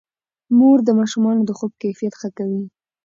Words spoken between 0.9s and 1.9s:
ماشومانو د خوب